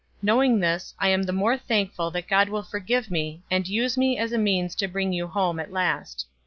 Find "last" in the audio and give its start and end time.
5.71-6.25